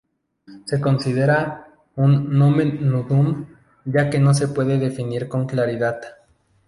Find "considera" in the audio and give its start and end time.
0.81-1.67